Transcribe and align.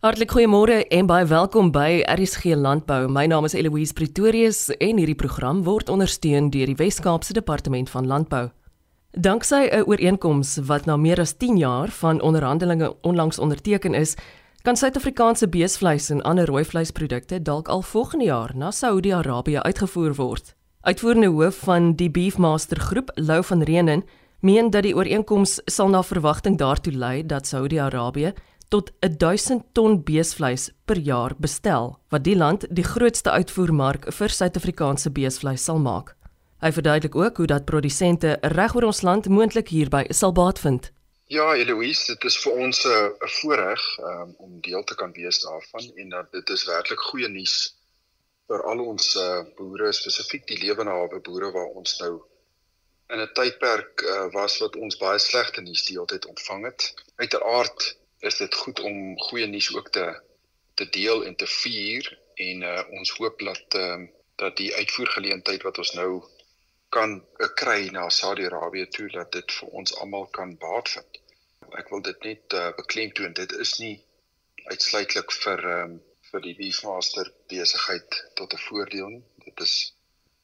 Hartlik 0.00 0.30
goeiemôre 0.32 0.78
en 0.96 1.04
baie 1.04 1.26
welkom 1.28 1.66
by 1.74 1.98
RSG 2.08 2.54
Landbou. 2.56 3.02
My 3.12 3.26
naam 3.28 3.44
is 3.44 3.52
Eloise 3.52 3.92
Pretorius 3.92 4.70
en 4.80 4.96
hierdie 4.96 5.14
program 5.14 5.58
word 5.66 5.90
ondersteun 5.92 6.46
deur 6.48 6.70
die 6.70 6.76
Wes-Kaapse 6.78 7.34
Departement 7.36 7.90
van 7.92 8.08
Landbou. 8.08 8.46
Danksy 9.12 9.68
'n 9.68 9.84
ooreenkoms 9.84 10.56
wat 10.64 10.86
na 10.86 10.96
meer 10.96 11.20
as 11.20 11.36
10 11.36 11.56
jaar 11.56 11.88
van 11.88 12.20
onderhandelinge 12.20 12.96
onlangs 13.02 13.38
onderteken 13.38 13.94
is, 13.94 14.16
kan 14.62 14.76
Suid-Afrikaanse 14.76 15.48
beesvleis 15.48 16.10
en 16.10 16.22
ander 16.22 16.46
rooi 16.46 16.64
vleisprodukte 16.64 17.42
dalk 17.42 17.68
al 17.68 17.82
volgende 17.82 18.24
jaar 18.24 18.56
na 18.56 18.70
Saudi-Arabië 18.70 19.58
uitgevoer 19.58 20.14
word. 20.14 20.54
Uitvoerende 20.80 21.28
hoof 21.28 21.56
van 21.56 21.92
die 21.92 22.10
Beefmaster 22.10 22.80
Groep, 22.80 23.10
Lou 23.14 23.44
van 23.44 23.62
Reenen, 23.62 24.04
meen 24.40 24.70
dat 24.70 24.82
die 24.82 24.96
ooreenkoms 24.96 25.60
sal 25.64 25.88
na 25.88 26.02
verwagting 26.02 26.58
daartoe 26.58 26.92
lei 26.92 27.26
dat 27.26 27.46
Saudi-Arabië 27.46 28.32
tot 28.70 28.92
1000 29.00 29.64
ton 29.74 29.98
beesvleis 30.06 30.68
per 30.86 30.98
jaar 30.98 31.34
bestel, 31.38 31.96
wat 32.08 32.24
die 32.24 32.36
land 32.36 32.66
die 32.70 32.86
grootste 32.86 33.30
uitvoermark 33.30 34.06
vir 34.14 34.34
Suid-Afrikaanse 34.36 35.10
beesvleis 35.10 35.64
sal 35.66 35.82
maak. 35.82 36.14
Hy 36.62 36.70
verduidelik 36.76 37.16
ook 37.16 37.36
hoe 37.42 37.48
dat 37.50 37.66
produsente 37.66 38.36
reg 38.54 38.74
oor 38.76 38.86
ons 38.92 39.02
land 39.02 39.26
moontlik 39.28 39.72
hierby 39.74 40.04
sal 40.14 40.32
baat 40.36 40.62
vind. 40.62 40.92
Ja, 41.30 41.54
Eloise, 41.54 42.12
dit 42.12 42.24
is 42.30 42.36
vir 42.42 42.62
ons 42.66 42.84
'n 42.86 43.28
voorreg 43.40 43.82
um, 43.98 44.34
om 44.38 44.60
deel 44.60 44.84
te 44.84 44.94
kan 44.94 45.12
wees 45.12 45.42
daarvan 45.42 45.90
en 45.96 46.08
dat 46.08 46.32
dit 46.32 46.50
is 46.50 46.64
werklik 46.66 47.00
goeie 47.10 47.28
nuus 47.28 47.74
vir 48.50 48.62
al 48.62 48.80
ons 48.82 49.16
uh, 49.16 49.42
boere, 49.56 49.92
spesifiek 49.92 50.46
die 50.46 50.58
lewenawe 50.58 51.20
boere 51.20 51.50
waar 51.54 51.70
ons 51.80 51.98
nou 52.00 52.20
in 53.14 53.20
'n 53.20 53.32
tydperk 53.34 54.02
uh, 54.02 54.26
was 54.34 54.58
wat 54.58 54.76
ons 54.76 54.98
baie 54.98 55.18
slegte 55.18 55.60
nuus 55.60 55.84
die 55.86 55.96
hele 55.96 56.06
tyd 56.06 56.26
ontvang 56.26 56.64
het. 56.64 56.94
Uiteraard 57.16 57.96
is 58.20 58.36
dit 58.36 58.54
goed 58.54 58.80
om 58.80 59.18
goeie 59.28 59.46
nuus 59.46 59.70
ook 59.74 59.90
te 59.90 60.08
te 60.74 60.88
deel 60.88 61.24
en 61.24 61.36
te 61.36 61.46
vier 61.46 62.06
en 62.34 62.62
uh, 62.62 62.82
ons 62.98 63.10
hoop 63.18 63.40
dat 63.44 63.76
uh, 63.76 64.02
dat 64.40 64.56
die 64.56 64.74
uitvoergeleentheid 64.74 65.62
wat 65.62 65.78
ons 65.78 65.92
nou 65.92 66.12
kan 66.96 67.16
uh, 67.20 67.48
kry 67.62 67.88
na 67.92 68.08
Saudi-Arabië 68.08 68.86
toe 68.96 69.08
dat 69.16 69.32
dit 69.32 69.56
vir 69.58 69.74
ons 69.80 69.96
almal 70.04 70.26
kan 70.38 70.54
baat 70.62 70.88
vind. 70.94 71.18
Ek 71.80 71.90
wil 71.92 72.02
dit 72.06 72.24
net 72.28 72.56
uh, 72.60 72.70
beklemtoon 72.78 73.36
dit 73.36 73.52
is 73.64 73.74
nie 73.82 73.96
uitsluitlik 74.72 75.32
vir 75.42 75.66
um, 75.74 75.98
vir 76.30 76.44
die 76.46 76.54
beefmaster 76.58 77.28
besigheid 77.52 78.20
tot 78.38 78.54
'n 78.54 78.64
voordeel 78.68 79.12
nie. 79.16 79.24
Dit 79.44 79.60
is 79.66 79.74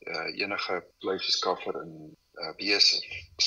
uh, 0.07 0.29
enige 0.43 0.83
vleisskaffer 1.01 1.81
in 1.83 1.95
uh, 2.43 2.53
bees, 2.61 2.93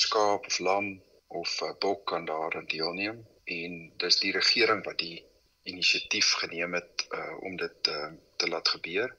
skaap 0.04 0.46
of 0.46 0.58
lam 0.58 0.90
of 1.30 1.50
uh, 1.62 1.72
bok 1.78 2.04
kan 2.10 2.24
daarin 2.26 2.66
deelneem 2.66 3.20
en 3.44 3.76
dis 4.02 4.18
die 4.22 4.32
regering 4.34 4.82
wat 4.84 4.98
die 4.98 5.22
inisiatief 5.70 6.32
geneem 6.42 6.74
het 6.74 7.06
uh, 7.14 7.36
om 7.46 7.56
dit 7.56 7.90
uh, 7.92 8.10
te 8.36 8.48
laat 8.48 8.68
gebeur 8.68 9.14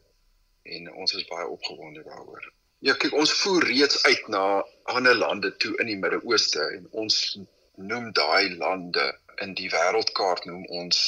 en 0.64 0.92
ons 0.94 1.14
is 1.14 1.28
baie 1.30 1.48
opgewonde 1.48 2.04
daaroor. 2.04 2.52
Ja, 2.82 2.96
kyk, 2.98 3.14
ons 3.14 3.34
voer 3.42 3.66
reeds 3.70 4.04
uit 4.04 4.28
na 4.34 4.44
ander 4.90 5.16
lande 5.16 5.52
toe 5.62 5.76
in 5.84 5.90
die 5.90 5.98
Midde-Ooste 6.02 6.64
en 6.78 6.88
ons 7.04 7.18
noem 7.78 8.12
daai 8.18 8.56
lande 8.58 9.06
in 9.46 9.54
die 9.58 9.70
wêreldkaart 9.74 10.48
noem 10.50 10.66
ons 10.82 11.00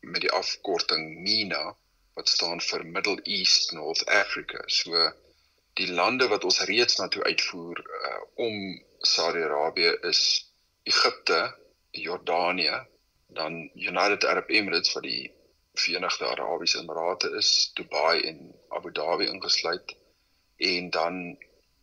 met 0.00 0.22
die 0.24 0.32
afkorting 0.40 1.08
MENA 1.26 1.64
wat 2.16 2.30
staan 2.32 2.62
vir 2.64 2.84
Middle 2.96 3.20
East 3.24 3.74
North 3.76 4.06
Africa. 4.08 4.62
So 4.66 5.10
die 5.76 5.90
lande 5.92 6.28
wat 6.32 6.46
ons 6.48 6.62
reeds 6.70 6.96
na 6.98 7.08
toe 7.12 7.24
uitvoer 7.26 7.82
uh, 7.84 8.20
om 8.46 8.54
Saudi-Arabië 9.14 9.92
is 10.10 10.20
Egipte, 10.82 11.40
Jordanië, 11.90 12.82
dan 13.38 13.70
United 13.74 14.24
Arab 14.24 14.50
Emirates 14.50 14.94
wat 14.94 15.06
die 15.06 15.32
Verenigde 15.76 16.26
Arabiese 16.26 16.78
Emirate 16.80 17.30
is, 17.38 17.70
Dubai 17.76 18.20
en 18.30 18.54
Abu 18.68 18.92
Dhabi 18.92 19.28
ingesluit 19.28 19.96
en 20.56 20.90
dan 20.90 21.38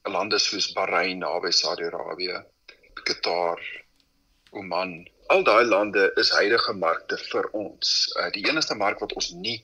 lande 0.10 0.40
soos 0.40 0.72
Bahrein 0.74 1.22
naby 1.22 1.52
Saudi-Arabië, 1.52 2.44
Qatar, 3.04 3.62
Oman 4.54 4.94
al 5.34 5.44
daai 5.44 5.64
lande 5.66 6.12
is 6.22 6.30
huidige 6.38 6.74
markte 6.78 7.18
vir 7.18 7.48
ons. 7.58 7.94
Uh, 8.20 8.30
die 8.36 8.44
enigste 8.50 8.76
mark 8.78 9.02
wat 9.02 9.16
ons 9.18 9.32
nie 9.46 9.58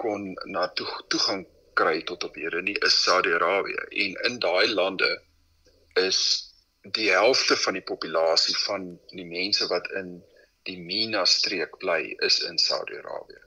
kon 0.00 0.32
na 0.52 0.66
toe, 0.78 0.88
toegang 1.12 1.44
kry 1.76 2.00
tot 2.08 2.24
op 2.24 2.36
hede 2.40 2.62
nie 2.64 2.76
is 2.88 2.96
Saudi-Arabië 3.04 3.88
en 4.04 4.16
in 4.28 4.38
daai 4.40 4.68
lande 4.72 5.10
is 6.00 6.20
die 6.92 7.10
helfte 7.10 7.56
van 7.56 7.78
die 7.78 7.82
populasie 7.82 8.56
van 8.66 8.98
die 9.14 9.26
mense 9.26 9.66
wat 9.70 9.88
in 9.98 10.22
die 10.66 10.78
MENA 10.78 11.24
streek 11.24 11.78
bly 11.82 12.16
is 12.26 12.40
in 12.46 12.58
Saudi-Arabië. 12.58 13.42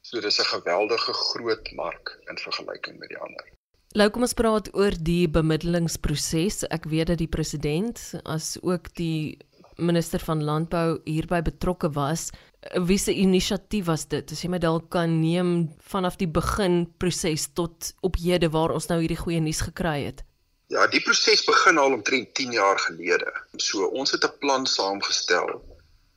So 0.00 0.20
dis 0.20 0.40
'n 0.40 0.44
geweldige 0.44 1.12
groot 1.12 1.72
mark 1.72 2.18
in 2.28 2.38
vergelyking 2.38 2.98
met 2.98 3.08
die 3.08 3.18
ander. 3.18 3.46
Lou 3.94 4.10
kom 4.10 4.22
ons 4.22 4.34
praat 4.34 4.74
oor 4.74 4.90
die 4.90 5.28
bemiddelingsproses. 5.28 6.64
Ek 6.70 6.84
weet 6.84 7.06
dat 7.06 7.18
die 7.18 7.30
president 7.30 8.14
as 8.24 8.58
ook 8.62 8.94
die 8.94 9.38
minister 9.76 10.20
van 10.20 10.42
landbou 10.42 11.00
hierby 11.04 11.42
betrokke 11.42 11.90
was. 11.94 12.30
Wie 12.74 12.98
se 12.98 13.14
inisiatief 13.14 13.86
was 13.86 14.08
dit? 14.08 14.32
As 14.32 14.42
jy 14.42 14.50
my 14.50 14.58
dalk 14.58 14.90
kan 14.90 15.20
neem 15.20 15.70
vanaf 15.78 16.16
die 16.16 16.28
begin 16.28 16.86
proses 16.98 17.48
tot 17.54 17.94
op 18.00 18.16
hede 18.16 18.50
waar 18.50 18.74
ons 18.74 18.88
nou 18.88 19.00
hierdie 19.00 19.20
goeie 19.20 19.40
nuus 19.40 19.60
gekry 19.60 20.04
het. 20.04 20.24
Ja, 20.72 20.86
die 20.88 21.02
proses 21.04 21.42
begin 21.44 21.78
al 21.78 21.92
omtrent 21.92 22.30
10 22.34 22.54
jaar 22.56 22.78
gelede. 22.80 23.32
So 23.60 23.84
ons 24.00 24.14
het 24.14 24.24
'n 24.24 24.38
plan 24.38 24.66
saamgestel 24.66 25.50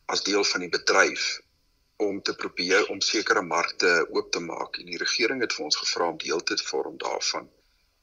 as 0.06 0.24
deel 0.24 0.44
van 0.44 0.62
die 0.64 0.70
bedryf 0.70 1.26
om 1.98 2.22
te 2.22 2.36
probeer 2.36 2.88
om 2.88 3.02
sekere 3.02 3.42
markte 3.42 4.08
oop 4.10 4.32
te 4.32 4.40
maak 4.40 4.78
en 4.78 4.86
die 4.86 5.02
regering 5.04 5.42
het 5.42 5.54
vir 5.54 5.66
ons 5.66 5.80
gevra 5.82 6.08
om 6.08 6.18
deel 6.18 6.44
te 6.44 6.58
vorm 6.70 6.98
daarvan. 6.98 7.50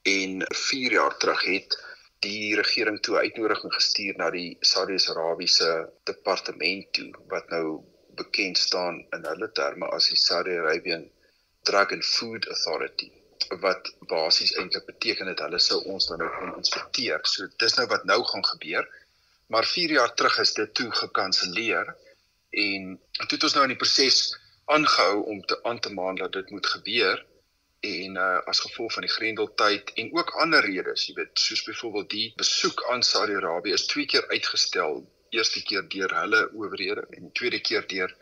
En 0.03 0.45
4 0.53 0.91
jaar 0.91 1.17
terug 1.17 1.43
het 1.43 1.79
die 2.19 2.55
regering 2.55 3.01
toe 3.01 3.17
uitnodiging 3.17 3.73
gestuur 3.73 4.13
na 4.17 4.29
die 4.29 4.57
Saudi-Arabiese 4.59 5.89
departement 6.03 6.93
toe 6.93 7.11
wat 7.27 7.49
nou 7.49 7.81
bekend 8.15 8.57
staan 8.57 9.05
in 9.09 9.25
hulle 9.25 9.51
terme 9.51 9.89
as 9.97 10.13
die 10.13 10.23
Saudi 10.27 10.57
Arabian 10.57 11.09
Drug 11.63 11.91
and 11.91 12.05
Food 12.05 12.47
Authority 12.47 13.11
wat 13.61 13.91
basies 14.09 14.55
eintlik 14.59 14.85
beteken 14.85 15.29
dat 15.31 15.43
hulle 15.45 15.59
sou 15.59 15.81
ons 15.93 16.07
dan 16.07 16.21
nou 16.23 16.29
kon 16.39 16.55
inspekteer. 16.57 17.21
So 17.23 17.47
dis 17.61 17.77
nou 17.79 17.87
wat 17.91 18.05
nou 18.09 18.23
gaan 18.23 18.45
gebeur. 18.45 18.87
Maar 19.47 19.65
4 19.65 19.91
jaar 19.91 20.13
terug 20.13 20.39
is 20.41 20.53
dit 20.53 20.73
toe 20.73 20.91
gekanselleer 20.91 21.95
en 22.49 22.99
toe 23.17 23.37
het 23.37 23.43
ons 23.43 23.53
nou 23.53 23.63
in 23.67 23.73
die 23.75 23.81
proses 23.83 24.19
aangehou 24.65 25.23
om 25.31 25.41
te 25.45 25.59
aan 25.63 25.79
te 25.79 25.93
maan 25.93 26.15
dat 26.15 26.33
dit 26.33 26.49
moet 26.49 26.65
gebeur 26.65 27.25
en 27.85 28.15
uh, 28.17 28.37
as 28.49 28.59
gevolg 28.59 28.93
van 28.93 29.05
die 29.05 29.11
Grendeltyd 29.11 29.91
en 30.01 30.13
ook 30.17 30.31
ander 30.41 30.65
redes, 30.65 31.05
jy 31.05 31.13
weet, 31.19 31.33
soos 31.39 31.61
byvoorbeeld 31.67 32.09
die 32.09 32.31
besoek 32.39 32.81
aan 32.89 33.03
Saudi-Arabië 33.03 33.75
is 33.77 33.85
twee 33.91 34.05
keer 34.09 34.25
uitgestel. 34.31 35.03
Eerste 35.29 35.61
keer 35.63 35.85
deur 35.89 36.15
hulle 36.15 36.41
owerhede 36.53 37.05
en 37.17 37.31
tweede 37.37 37.59
keer 37.59 37.85
deur 37.91 38.15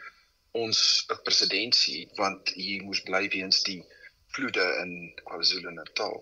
ons 0.52 1.06
presidentsie 1.24 2.10
want 2.18 2.52
hier 2.58 2.84
moes 2.84 3.02
bly 3.08 3.28
weens 3.34 3.64
die 3.66 3.82
vloede 4.36 4.66
in 4.84 4.94
KwaZulu-Natal. 5.24 6.18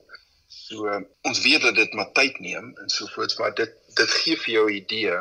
So 0.52 0.88
uh, 0.92 1.00
ons 1.28 1.42
weet 1.46 1.64
dat 1.64 1.76
dit 1.76 1.94
maar 1.96 2.12
tyd 2.18 2.40
neem 2.44 2.74
en 2.84 2.90
so 2.90 3.08
voorts, 3.16 3.38
maar 3.40 3.54
dit 3.56 3.72
dit 3.96 4.16
gee 4.24 4.38
vir 4.44 4.54
jou 4.54 4.66
'n 4.70 4.76
idee 4.76 5.20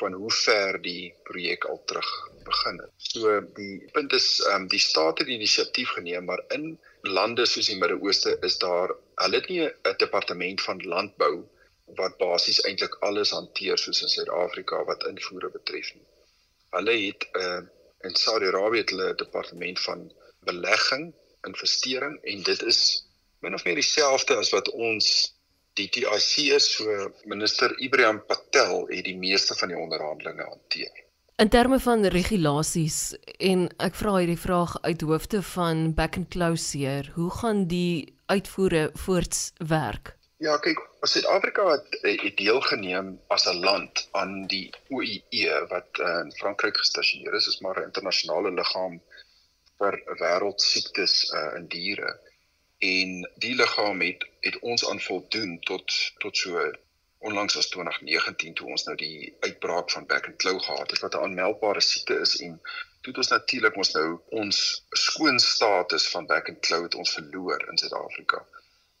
van 0.00 0.12
hoe 0.12 0.30
ver 0.32 0.78
die 0.82 1.14
projek 1.28 1.64
al 1.64 1.82
terug 1.90 2.10
begin 2.44 2.78
het. 2.80 2.90
So 2.96 3.40
die 3.58 3.84
punt 3.96 4.12
is 4.12 4.28
ehm 4.46 4.62
um, 4.62 4.68
die 4.68 4.80
staat 4.80 5.18
het 5.18 5.28
die 5.28 5.36
inisiatief 5.36 5.92
geneem, 5.98 6.24
maar 6.24 6.42
in 6.56 6.78
lande 7.02 7.46
soos 7.46 7.68
die 7.70 7.78
Midde-Ooste 7.78 8.36
is 8.48 8.58
daar 8.58 8.94
hulle 9.24 9.40
het 9.40 9.48
nie 9.48 9.62
'n 9.66 9.96
departement 10.04 10.62
van 10.68 10.82
landbou 10.94 11.34
wat 12.00 12.18
basies 12.18 12.62
eintlik 12.64 12.94
alles 13.08 13.30
hanteer 13.30 13.78
soos 13.78 14.02
in 14.02 14.08
Suid-Afrika 14.08 14.84
wat 14.84 15.06
invoere 15.06 15.50
betref 15.50 15.94
nie. 15.94 16.06
Hulle 16.76 16.96
het 17.06 17.28
'n 17.32 17.38
uh, 17.44 17.62
in 18.08 18.14
Saudi-Arabië 18.16 18.78
het 18.78 18.90
hulle 18.90 19.12
'n 19.12 19.16
departement 19.16 19.80
van 19.80 20.12
belegging, 20.48 21.12
investering 21.46 22.18
en 22.22 22.42
dit 22.42 22.62
is 22.62 22.80
min 23.42 23.54
of 23.54 23.64
meer 23.64 23.78
dieselfde 23.80 24.36
as 24.36 24.52
wat 24.54 24.70
ons 24.70 25.34
die 25.80 25.88
TIC 25.88 26.52
is 26.52 26.68
so 26.76 27.12
minister 27.24 27.72
Ibrahim 27.80 28.20
Patel 28.28 28.86
het 28.90 29.04
die 29.08 29.16
meeste 29.16 29.56
van 29.56 29.72
die 29.72 29.78
onderhandelinge 29.78 30.44
hanteer. 30.44 30.92
In 31.40 31.48
terme 31.48 31.78
van 31.80 32.04
regulasies 32.12 33.14
en 33.40 33.64
ek 33.82 33.96
vra 33.98 34.18
hierdie 34.20 34.38
vraag 34.38 34.76
uit 34.84 35.00
hoofde 35.02 35.40
van 35.54 35.94
Back 35.96 36.18
and 36.20 36.28
Closeer, 36.30 37.08
hoe 37.16 37.30
gaan 37.40 37.64
die 37.70 38.12
uitvoere 38.30 38.90
voorts 39.04 39.50
werk? 39.56 40.12
Ja, 40.42 40.58
kyk, 40.58 40.78
Suid-Afrika 41.06 41.64
het, 41.70 41.96
het 42.02 42.36
deelgeneem 42.36 43.14
as 43.30 43.46
'n 43.46 43.62
land 43.64 44.08
aan 44.18 44.46
die 44.50 44.70
OIE 44.90 45.50
wat 45.70 45.98
uh, 45.98 46.20
in 46.24 46.32
Frankryk 46.38 46.76
gestasioneer 46.76 47.34
is, 47.34 47.46
is 47.46 47.60
maar 47.60 47.80
'n 47.80 47.90
internasionale 47.90 48.50
liggaam 48.50 49.00
vir 49.78 49.98
wêreldsiektes 50.20 51.14
uh, 51.32 51.56
in 51.58 51.66
diere. 51.72 52.12
En 52.78 53.18
die 53.44 53.54
liggaam 53.54 54.00
het 54.00 54.24
het 54.40 54.58
ons 54.58 54.88
aan 54.88 55.00
voldoen 55.00 55.58
tot 55.60 55.98
tot 56.18 56.36
so 56.36 56.70
onlangs 57.22 57.56
as 57.56 57.68
2019 57.70 58.54
toe 58.58 58.70
ons 58.74 58.84
nou 58.88 58.96
die 58.98 59.36
uitbraak 59.46 59.90
van 59.94 60.06
back 60.06 60.26
and 60.26 60.38
claw 60.42 60.58
gehad 60.60 60.90
het 60.90 61.04
wat 61.04 61.14
'n 61.14 61.22
aanmeldbare 61.26 61.80
siekte 61.80 62.18
is 62.24 62.34
en 62.46 62.60
toe 63.00 63.14
ons 63.14 63.28
natuurlik 63.28 63.76
mos 63.76 63.92
nou 63.94 64.08
ons 64.42 64.58
skoon 65.04 65.38
status 65.38 66.08
van 66.14 66.26
back 66.26 66.48
and 66.48 66.60
cloud 66.66 66.94
ons 66.94 67.14
verloor 67.18 67.68
in 67.70 67.78
Suid-Afrika. 67.78 68.46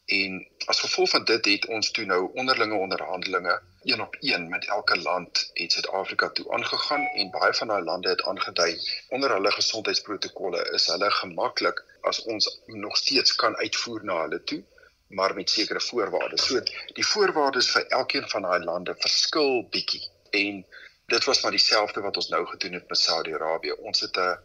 En 0.04 0.48
as 0.66 0.80
gevolg 0.80 1.10
van 1.10 1.24
dit 1.24 1.44
het 1.44 1.66
ons 1.66 1.90
toe 1.90 2.04
nou 2.04 2.30
onderlinge 2.34 2.74
onderhandelinge 2.74 3.60
een 3.82 4.00
op 4.00 4.16
een 4.20 4.48
met 4.48 4.66
elke 4.66 4.96
land 4.98 5.50
het 5.52 5.72
Suid-Afrika 5.72 6.28
toe 6.28 6.52
aangegaan 6.52 7.06
en 7.06 7.30
baie 7.30 7.54
van 7.54 7.68
daai 7.68 7.82
lande 7.82 8.08
het 8.08 8.22
aangedui 8.22 8.80
onder 9.08 9.30
hulle 9.30 9.52
gesondheidsprotokolle 9.52 10.70
is 10.78 10.86
hulle 10.86 11.10
gemaklik 11.10 11.84
as 12.00 12.22
ons 12.22 12.60
nog 12.66 12.96
steeds 12.96 13.34
kan 13.34 13.56
uitvoer 13.56 14.04
na 14.04 14.20
hulle 14.22 14.44
toe 14.44 14.62
maar 15.08 15.34
met 15.34 15.50
sekere 15.50 15.80
voorwaardes. 15.80 16.46
So 16.46 16.60
die 16.98 17.06
voorwaardes 17.06 17.70
vir 17.70 17.86
elkeen 17.86 18.28
van 18.28 18.42
daai 18.42 18.64
lande 18.64 18.94
verskil 18.98 19.68
bietjie 19.70 20.04
en 20.30 20.64
dit 21.06 21.24
was 21.24 21.42
maar 21.42 21.50
dieselfde 21.50 22.00
wat 22.00 22.16
ons 22.16 22.28
nou 22.28 22.46
gedoen 22.46 22.72
het 22.72 22.88
met 22.88 22.98
Saudi-Arabië. 22.98 23.72
Ons 23.72 24.00
het 24.00 24.16
'n 24.16 24.38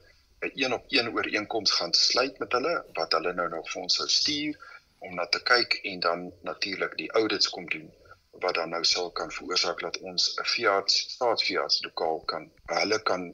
'n 0.45 0.51
een 0.53 0.73
op 0.73 0.83
een 0.87 1.09
ooreenkoms 1.13 1.71
gaan 1.71 1.93
sluit 1.93 2.39
met 2.39 2.51
hulle 2.51 2.85
wat 2.93 3.11
hulle 3.11 3.33
nou 3.33 3.49
nog 3.49 3.71
vir 3.71 3.81
ons 3.81 3.95
sou 3.95 4.09
stuur 4.09 4.57
om 5.07 5.15
na 5.15 5.25
te 5.25 5.41
kyk 5.43 5.79
en 5.91 5.99
dan 5.99 6.31
natuurlik 6.49 6.97
die 6.97 7.11
audits 7.21 7.49
kom 7.49 7.65
doen 7.73 7.89
wat 8.43 8.55
dan 8.59 8.69
nou 8.69 8.83
sal 8.85 9.11
kan 9.19 9.31
veroorsaak 9.31 9.79
dat 9.81 9.99
ons 10.11 10.23
'n 10.41 10.47
Fiat 10.53 10.91
staatsfiat 10.91 11.79
lokaal 11.87 12.19
kan 12.31 12.49
hulle 12.65 12.99
kan 13.09 13.21
uh, 13.27 13.33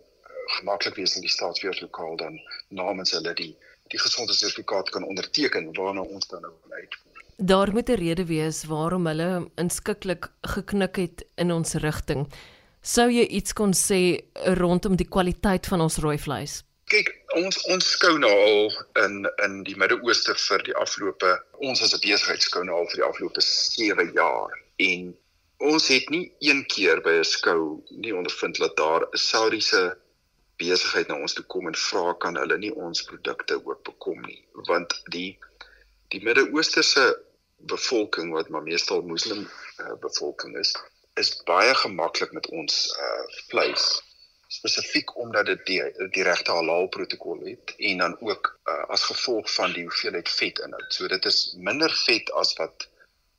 gemaklik 0.58 0.96
wees 0.96 1.16
in 1.16 1.26
die 1.28 1.36
staatsfiat 1.38 1.82
lokaal 1.82 2.16
dan 2.18 2.40
namens 2.70 3.12
hulle 3.12 3.34
die 3.34 3.54
die 3.94 4.00
gesondheidssertifikaat 4.00 4.90
kan 4.90 5.04
onderteken 5.04 5.74
waarna 5.78 6.02
ons 6.02 6.28
dan 6.28 6.42
nou 6.42 6.54
uitvoer. 6.70 7.24
Daar 7.38 7.72
moet 7.74 7.90
'n 7.90 8.02
rede 8.06 8.26
wees 8.26 8.64
waarom 8.64 9.06
hulle 9.08 9.50
inskikkelik 9.56 10.32
geknik 10.42 10.96
het 10.96 11.26
in 11.36 11.52
ons 11.52 11.74
rigting. 11.74 12.28
Sou 12.82 13.10
jy 13.12 13.26
iets 13.26 13.54
kon 13.54 13.74
sê 13.74 14.24
rondom 14.34 14.96
die 14.96 15.08
kwaliteit 15.08 15.68
van 15.68 15.82
ons 15.82 15.98
rooi 15.98 16.18
vleis? 16.18 16.64
Kyk, 16.94 17.08
ons 17.40 17.56
ons 17.74 17.86
skou 17.96 18.20
nou 18.22 18.30
al 18.30 18.68
in 19.02 19.14
in 19.42 19.54
die 19.66 19.74
Midde-Ooste 19.82 20.36
vir 20.38 20.64
die 20.68 20.76
afgelope 20.78 21.32
ons 21.70 21.82
as 21.86 21.96
'n 21.98 22.02
besigheid 22.04 22.46
skou 22.46 22.62
nou 22.68 22.76
al 22.80 22.90
vir 22.92 23.00
die 23.00 23.06
afgelope 23.08 23.44
7 23.46 24.12
jaar. 24.18 24.54
En 24.88 25.08
ons 25.72 25.88
het 25.94 26.12
nie 26.14 26.28
een 26.50 26.62
keer 26.76 27.02
by 27.08 27.16
'n 27.22 27.26
skou 27.32 27.64
nie 28.06 28.14
ondervind 28.20 28.62
dat 28.62 28.78
daar 28.84 29.08
'n 29.08 29.24
Saudiese 29.24 29.82
besigheid 30.62 31.08
na 31.08 31.18
ons 31.18 31.34
toe 31.34 31.46
kom 31.56 31.66
en 31.72 31.82
vra 31.88 32.14
kan 32.14 32.38
hulle 32.44 32.58
nie 32.62 32.74
ons 32.86 33.04
produkte 33.10 33.58
ook 33.66 33.84
bekom 33.90 34.22
nie. 34.30 34.46
Want 34.70 34.94
die 35.18 35.32
die 36.14 36.22
Midde-Ooste 36.22 36.84
se 36.94 37.10
bevolking 37.74 38.34
wat 38.38 38.50
maar 38.50 38.70
meestal 38.70 39.02
moslim 39.02 39.50
uh, 39.82 39.98
bevolking 40.06 40.58
is 40.62 40.78
is 41.18 41.42
baie 41.50 41.74
gemaklik 41.74 42.32
met 42.38 42.48
ons 42.62 42.90
uh 43.02 43.24
vleis 43.50 44.04
spesifiek 44.54 45.16
omdat 45.18 45.46
dit 45.50 45.66
die 45.66 46.08
die 46.16 46.24
regte 46.28 46.54
halal 46.54 46.88
protokol 46.96 47.40
het 47.48 47.74
en 47.90 48.02
dan 48.04 48.16
ook 48.22 48.50
uh, 48.70 48.84
as 48.96 49.06
gevolg 49.10 49.50
van 49.54 49.74
die 49.74 49.86
hoeveelheid 49.88 50.30
vet 50.30 50.60
inhoud. 50.66 50.90
So 50.94 51.08
dit 51.08 51.26
is 51.26 51.40
minder 51.70 51.94
vet 52.06 52.32
as 52.42 52.54
wat 52.60 52.88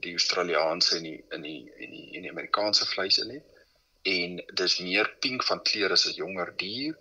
die 0.06 0.14
Australiese 0.18 0.98
en 0.98 1.06
die 1.06 1.18
in 1.36 1.46
die 1.46 1.60
en 1.78 1.94
die 1.96 2.06
en 2.16 2.26
die 2.26 2.32
Amerikaanse 2.32 2.86
vleis 2.90 3.20
in 3.22 3.30
het. 3.36 3.62
En 4.14 4.40
dis 4.60 4.78
meer 4.84 5.10
pink 5.24 5.46
van 5.50 5.62
kleur 5.70 5.94
as 5.96 6.06
'n 6.08 6.18
jonger 6.18 6.52
dier 6.64 6.98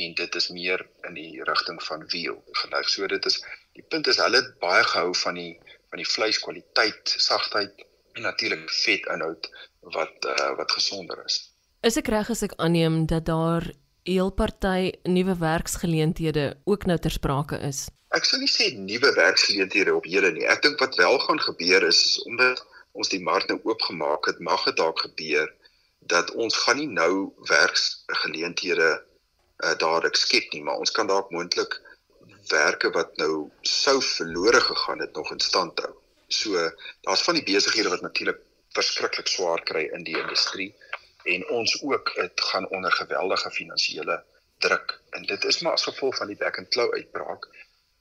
en 0.00 0.14
dit 0.20 0.34
is 0.40 0.48
meer 0.48 0.86
in 1.08 1.14
die 1.14 1.42
rigting 1.50 1.80
van 1.88 2.04
veal 2.08 2.38
geneig. 2.60 2.88
So 2.88 3.06
dit 3.06 3.26
is 3.32 3.40
die 3.72 3.86
punt 3.94 4.06
is 4.12 4.20
hulle 4.22 4.42
het 4.42 4.58
baie 4.58 4.84
gehou 4.92 5.14
van 5.24 5.40
die 5.40 5.58
van 5.88 6.02
die 6.02 6.12
vleiskwaliteit, 6.12 7.16
sagtheid 7.30 7.84
en 8.12 8.22
natuurlik 8.22 8.70
vetinhoud 8.70 9.50
wat 9.96 10.30
uh, 10.36 10.54
wat 10.60 10.72
gesonder 10.72 11.24
is. 11.24 11.53
Is 11.84 11.98
ek 12.00 12.06
reg 12.08 12.30
as 12.32 12.40
ek 12.40 12.54
aanneem 12.64 13.02
dat 13.12 13.26
daar 13.28 13.64
heel 14.08 14.30
party 14.32 14.94
nuwe 15.04 15.34
werksgeleenthede 15.36 16.44
ook 16.64 16.86
nou 16.88 16.94
ter 16.96 17.12
sprake 17.12 17.58
is? 17.66 17.82
Ek 18.16 18.24
sou 18.24 18.38
nie 18.40 18.48
sê 18.48 18.70
nuwe 18.72 19.10
werksgeleenthede 19.18 19.92
op 19.92 20.06
hele 20.08 20.30
nie. 20.32 20.46
Ek 20.48 20.62
dink 20.64 20.80
wat 20.80 20.96
wel 20.96 21.18
gaan 21.26 21.42
gebeur 21.44 21.84
is, 21.84 22.00
is 22.08 22.22
omdat 22.24 22.62
ons 22.96 23.12
die 23.12 23.20
mark 23.20 23.50
nou 23.52 23.58
oopgemaak 23.68 24.30
het, 24.30 24.40
mag 24.40 24.64
dit 24.64 24.78
dalk 24.80 25.02
gebeur 25.04 25.50
dat 26.08 26.32
ons 26.40 26.56
gaan 26.62 26.80
nie 26.80 26.88
nou 26.88 27.34
werksgeleenthede 27.52 28.88
uh, 28.94 29.74
dadelik 29.76 30.16
skep 30.16 30.48
nie, 30.56 30.62
maar 30.64 30.80
ons 30.80 30.94
kan 30.96 31.10
dalk 31.12 31.28
moontlik 31.36 31.76
werke 32.48 32.94
wat 32.96 33.12
nou 33.20 33.50
sou 33.60 33.98
verlore 34.00 34.64
gegaan 34.70 35.04
het 35.04 35.12
nog 35.20 35.28
in 35.36 35.44
stand 35.50 35.84
hou. 35.84 35.92
So 36.32 36.56
daar's 37.04 37.28
van 37.28 37.36
die 37.36 37.44
besighede 37.44 37.92
wat 37.92 38.08
natuurlik 38.08 38.40
verskriklik 38.72 39.28
swaar 39.28 39.60
kry 39.68 39.84
in 39.92 40.08
die 40.08 40.16
industrie 40.16 40.72
en 41.24 41.48
ons 41.48 41.82
ook 41.82 42.14
dit 42.14 42.40
gaan 42.40 42.68
onder 42.68 42.92
geweldige 42.92 43.50
finansiële 43.50 44.24
druk. 44.58 45.00
En 45.10 45.22
dit 45.22 45.44
is 45.44 45.58
maar 45.60 45.72
as 45.72 45.88
gevolg 45.88 46.16
van 46.16 46.26
die 46.26 46.36
back 46.36 46.58
and 46.58 46.68
claw 46.68 46.92
uitbraak 46.92 47.48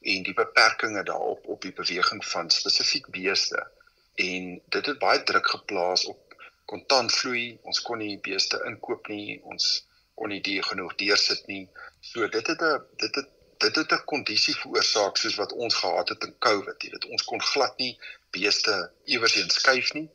en 0.01 0.23
die 0.23 0.33
beperkings 0.33 1.05
daarop 1.05 1.47
op 1.47 1.61
die 1.61 1.73
beweging 1.73 2.25
van 2.25 2.49
spesifiek 2.49 3.07
beeste. 3.07 3.67
En 4.15 4.61
dit 4.65 4.85
het 4.85 4.99
baie 4.99 5.23
druk 5.23 5.47
geplaas 5.47 6.05
op 6.05 6.35
kontantvloei 6.65 7.59
ons 7.61 7.81
kon 7.81 7.97
nie 7.97 8.19
beeste 8.27 8.59
inkoop 8.69 9.07
nie. 9.07 9.39
Ons 9.43 9.87
kon 10.19 10.29
nie 10.29 10.41
die 10.41 10.59
genoeg 10.63 10.95
deursit 10.99 11.47
nie. 11.47 11.63
So 12.01 12.27
dit 12.27 12.47
het 12.47 12.61
'n 12.61 12.83
dit 13.03 13.15
het 13.15 13.29
dit 13.57 13.75
het 13.75 13.91
'n 13.91 14.05
kondisie 14.13 14.55
veroorsaak 14.55 15.17
soos 15.17 15.35
wat 15.35 15.53
ons 15.53 15.75
gehad 15.75 16.09
het 16.09 16.23
in 16.23 16.35
Covid. 16.39 16.83
Jy 16.83 16.89
weet 16.89 17.05
ons 17.05 17.23
kon 17.23 17.41
glad 17.41 17.77
nie 17.77 17.99
beeste 18.31 18.91
iewersheen 19.05 19.49
skuif 19.49 19.93
nie 19.93 20.09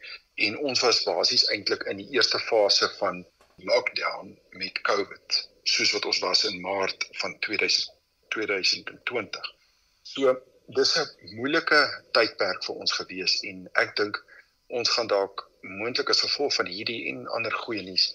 en 0.47 0.59
ons 0.71 0.81
was 0.87 1.03
basies 1.07 1.47
eintlik 1.53 1.85
in 1.91 2.03
die 2.03 2.11
eerste 2.17 2.39
fase 2.39 2.89
van 2.99 3.25
lockdown 3.69 4.35
met 4.61 4.83
COVID 4.87 5.39
soos 5.69 5.93
wat 5.93 6.05
ons 6.09 6.21
was 6.25 6.45
in 6.49 6.61
Maart 6.65 7.09
van 7.21 7.39
2000 7.45 7.97
2020. 8.29 9.55
So 10.03 10.37
dis 10.67 10.97
'n 10.99 11.37
moeilike 11.37 11.81
tydperk 12.13 12.65
vir 12.65 12.75
ons 12.75 12.93
gewees 12.93 13.41
en 13.51 13.69
ek 13.73 13.97
dink 13.97 14.21
ons 14.69 14.91
gaan 14.91 15.09
dalk 15.09 15.51
moontlik 15.61 16.11
as 16.11 16.21
gevolg 16.21 16.55
van 16.55 16.67
hierdie 16.67 17.09
en 17.11 17.27
ander 17.37 17.53
goeie 17.53 17.83
nuus 17.83 18.15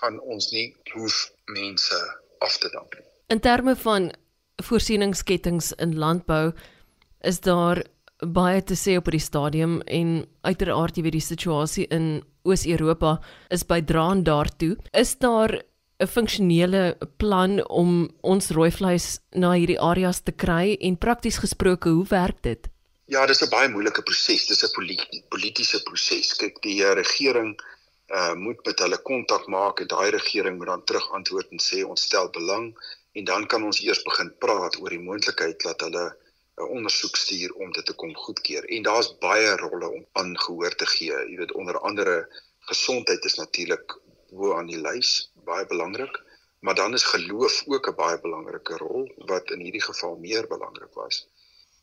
gaan 0.00 0.20
ons 0.20 0.50
nie 0.52 0.76
hoef 0.92 1.32
mense 1.44 1.98
af 2.38 2.58
te 2.58 2.68
dank 2.70 2.98
nie. 2.98 3.06
In 3.28 3.40
terme 3.40 3.76
van 3.76 4.12
voorsieningskettinge 4.62 5.74
in 5.76 5.96
landbou 5.98 6.52
is 7.20 7.40
daar 7.40 7.84
baie 8.20 8.62
te 8.64 8.74
sê 8.74 8.96
op 8.96 9.08
hierdie 9.10 9.20
stadium 9.20 9.80
en 9.86 10.24
uiteraard 10.42 10.96
jy 10.96 11.02
weet 11.04 11.18
die 11.18 11.24
situasie 11.24 11.86
in 11.92 12.22
Oos-Europa 12.46 13.18
is 13.50 13.66
by 13.66 13.80
draand 13.82 14.24
daartoe. 14.24 14.76
Is 14.92 15.16
daar 15.18 15.62
'n 16.00 16.06
funksionele 16.06 16.96
plan 17.16 17.60
om 17.68 18.10
ons 18.22 18.50
rooi 18.50 18.70
vleis 18.70 19.20
na 19.32 19.52
hierdie 19.52 19.80
areas 19.80 20.20
te 20.20 20.32
kry 20.32 20.76
en 20.80 20.98
prakties 20.98 21.38
gesproke 21.38 21.88
hoe 21.88 22.06
werk 22.08 22.42
dit? 22.42 22.68
Ja, 23.06 23.26
dis 23.26 23.42
'n 23.42 23.50
baie 23.50 23.68
moeilike 23.68 24.02
proses. 24.02 24.46
Dis 24.46 24.62
'n 24.64 24.72
politieke 25.28 25.80
proses. 25.84 26.34
Kyk, 26.34 26.62
die 26.62 26.82
uh, 26.82 26.92
regering 26.92 27.56
uh 28.08 28.34
moet 28.34 28.66
met 28.66 28.78
hulle 28.78 28.98
kontak 29.02 29.46
maak 29.46 29.80
en 29.80 29.86
daai 29.86 30.10
regering 30.10 30.58
moet 30.58 30.66
dan 30.66 30.84
terug 30.84 31.10
antwoord 31.10 31.48
en 31.50 31.58
sê 31.58 31.82
ons 31.82 32.02
stel 32.02 32.30
belang 32.30 32.74
en 33.18 33.24
dan 33.24 33.46
kan 33.46 33.64
ons 33.64 33.80
eers 33.80 34.02
begin 34.02 34.30
praat 34.38 34.78
oor 34.80 34.90
die 34.90 35.02
moontlikheid 35.08 35.58
dat 35.62 35.80
hulle 35.80 36.04
'n 36.56 36.68
ondersoek 36.76 37.16
stuur 37.16 37.52
om 37.52 37.72
dit 37.72 37.86
te 37.86 37.94
kom 37.94 38.14
goedkeur. 38.16 38.64
En 38.64 38.82
daar's 38.82 39.18
baie 39.18 39.56
rolle 39.56 39.88
om 39.88 40.06
aangehoor 40.12 40.74
te 40.74 40.86
gee. 40.86 41.16
Jy 41.30 41.36
weet 41.36 41.52
onder 41.52 41.78
andere 41.78 42.42
gesondheid 42.58 43.24
is 43.24 43.34
natuurlik 43.34 43.98
bo 44.30 44.54
aan 44.56 44.66
die 44.66 44.80
lys, 44.80 45.30
baie 45.44 45.66
belangrik, 45.66 46.22
maar 46.60 46.74
dan 46.74 46.94
is 46.94 47.04
geloof 47.04 47.62
ook 47.66 47.88
'n 47.88 47.94
baie 47.94 48.20
belangrike 48.20 48.76
rol 48.76 49.12
wat 49.16 49.50
in 49.50 49.60
hierdie 49.60 49.86
geval 49.90 50.16
meer 50.16 50.46
belangrik 50.46 50.92
was. 50.94 51.26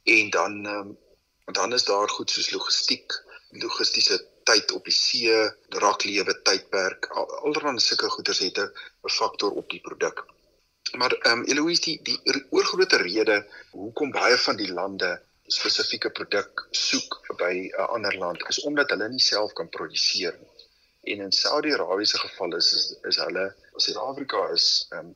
En 0.04 0.30
dan 0.30 0.66
um, 0.66 0.98
dan 1.46 1.74
is 1.74 1.84
daar 1.84 2.10
goed 2.10 2.30
soos 2.30 2.52
logistiek, 2.52 3.24
logistiese 3.50 4.28
tyd 4.44 4.72
op 4.72 4.84
die 4.84 4.94
see, 4.94 5.52
raklewe 5.70 6.42
tydperk, 6.42 7.06
allerlei 7.44 7.80
sulke 7.80 8.10
goeders 8.10 8.40
het 8.40 8.58
'n 8.58 8.72
faktor 9.10 9.52
op 9.52 9.70
die 9.70 9.82
produk. 9.82 10.26
Maar 10.98 11.12
ehm 11.12 11.40
um, 11.40 11.44
Eloise 11.44 11.82
die 11.82 12.00
die 12.08 12.46
oorgrootste 12.50 12.98
rede 13.02 13.38
hoekom 13.72 14.12
baie 14.14 14.36
van 14.46 14.58
die 14.60 14.72
lande 14.80 15.10
spesifieke 15.56 16.10
produk 16.20 16.66
soek 16.80 17.16
by 17.40 17.54
'n 17.70 17.88
ander 17.96 18.18
land 18.24 18.44
is 18.52 18.60
omdat 18.70 18.94
hulle 18.94 19.08
nie 19.14 19.24
self 19.28 19.56
kan 19.60 19.70
produseer 19.78 20.38
nie. 20.42 20.68
En 21.14 21.24
in 21.26 21.32
Saudi-Arabië 21.38 22.06
se 22.12 22.20
geval 22.26 22.56
is 22.60 22.70
is, 22.80 22.86
is 23.12 23.18
hulle 23.26 23.46
Suid-Afrika 23.76 24.44
is 24.58 24.68
ehm 24.90 25.00
um, 25.00 25.16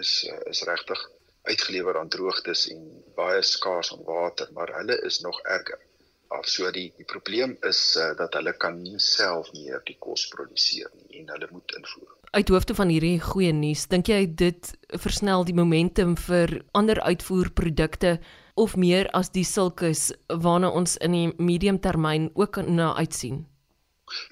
is 0.00 0.12
is 0.52 0.62
regtig 0.70 1.04
uitgelewer 1.52 1.98
aan 1.98 2.12
droogtes 2.16 2.66
en 2.72 2.80
baie 3.20 3.42
skaars 3.42 3.92
aan 3.92 4.04
water, 4.04 4.48
maar 4.52 4.72
hulle 4.78 4.96
is 5.10 5.20
nog 5.20 5.40
erger. 5.56 5.80
Af 6.28 6.48
so 6.48 6.70
die 6.70 6.92
die 6.96 7.10
probleem 7.14 7.56
is 7.72 7.82
uh, 7.96 8.10
dat 8.16 8.40
hulle 8.40 8.56
kan 8.56 8.82
nie 8.82 8.98
self 8.98 9.52
meer 9.52 9.84
die 9.84 9.98
kos 10.08 10.28
produseer 10.36 10.90
nie 10.94 11.20
en 11.20 11.34
hulle 11.34 11.48
moet 11.50 11.76
invoer 11.82 12.19
uit 12.30 12.48
hoofde 12.48 12.74
van 12.74 12.90
hierdie 12.92 13.18
goeie 13.20 13.52
nuus, 13.52 13.86
dink 13.90 14.06
jy 14.10 14.20
dit 14.38 14.68
versnel 15.02 15.42
die 15.48 15.54
momentum 15.56 16.12
vir 16.28 16.60
ander 16.78 17.00
uitvoerprodukte 17.02 18.18
of 18.54 18.76
meer 18.78 19.08
as 19.18 19.32
die 19.34 19.44
sulkes 19.46 20.10
waarna 20.44 20.70
ons 20.70 20.94
in 21.02 21.16
die 21.16 21.28
medium 21.42 21.80
termyn 21.82 22.28
ook 22.38 22.60
na 22.66 22.92
uitsien? 22.98 23.42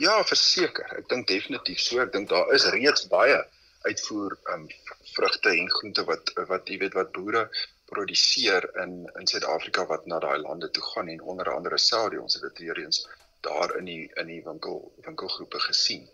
Ja, 0.02 0.14
verseker. 0.26 0.86
Ek 0.98 1.08
dink 1.10 1.26
definitief 1.30 1.80
so. 1.82 1.98
Ek 2.02 2.12
dink 2.14 2.30
daar 2.30 2.50
is 2.54 2.66
reeds 2.74 3.06
baie 3.10 3.38
uitvoer 3.86 4.34
um, 4.54 4.66
vrugte 5.14 5.54
en 5.54 5.70
groente 5.70 6.04
wat 6.06 6.32
wat 6.50 6.70
jy 6.70 6.78
weet 6.82 6.96
wat 6.98 7.12
boere 7.14 7.44
produseer 7.90 8.66
in 8.82 9.06
in 9.18 9.30
Suid-Afrika 9.30 9.86
wat 9.90 10.06
na 10.06 10.18
daai 10.22 10.38
lande 10.42 10.70
toe 10.70 10.82
gaan 10.92 11.10
en 11.10 11.22
onder 11.34 11.50
andere 11.54 11.78
Saudi 11.78 12.18
ons 12.18 12.38
het 12.38 12.46
dit 12.50 12.66
weer 12.66 12.82
eens 12.84 13.06
daar 13.46 13.76
in 13.78 13.86
die 13.90 14.10
in 14.22 14.30
die 14.34 14.42
winkel 14.44 14.82
winkelgroepe 15.06 15.60
gesien. 15.66 16.08